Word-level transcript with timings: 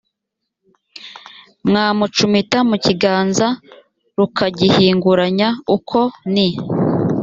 rwamucumita 1.67 2.57
mu 2.69 2.75
kiganza 2.85 3.47
rukagihinguranya 4.17 5.49
uko 5.75 5.99
ni 6.33 6.47